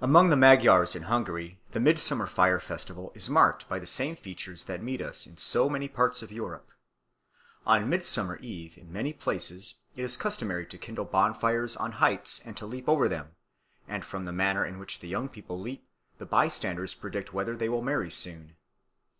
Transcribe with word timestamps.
Among 0.00 0.30
the 0.30 0.36
Magyars 0.36 0.96
in 0.96 1.02
Hungary 1.04 1.60
the 1.70 1.78
midsummer 1.78 2.26
fire 2.26 2.58
festival 2.58 3.12
is 3.14 3.30
marked 3.30 3.68
by 3.68 3.78
the 3.78 3.86
same 3.86 4.16
features 4.16 4.64
that 4.64 4.82
meet 4.82 5.00
us 5.00 5.28
in 5.28 5.36
so 5.36 5.70
many 5.70 5.86
parts 5.86 6.22
of 6.22 6.32
Europe. 6.32 6.70
On 7.64 7.88
Midsummer 7.88 8.34
Eve 8.38 8.76
in 8.76 8.92
many 8.92 9.12
places 9.12 9.76
it 9.94 10.02
is 10.02 10.16
customary 10.16 10.66
to 10.66 10.76
kindle 10.76 11.04
bonfires 11.04 11.76
on 11.76 11.92
heights 12.02 12.40
and 12.44 12.56
to 12.56 12.66
leap 12.66 12.88
over 12.88 13.08
them, 13.08 13.36
and 13.86 14.04
from 14.04 14.24
the 14.24 14.32
manner 14.32 14.66
in 14.66 14.80
which 14.80 14.98
the 14.98 15.06
young 15.06 15.28
people 15.28 15.60
leap 15.60 15.86
the 16.18 16.26
bystanders 16.26 16.92
predict 16.92 17.32
whether 17.32 17.54
they 17.56 17.68
will 17.68 17.80
marry 17.80 18.10
soon. 18.10 18.56